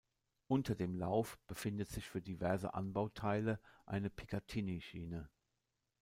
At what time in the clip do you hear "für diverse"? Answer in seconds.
2.09-2.73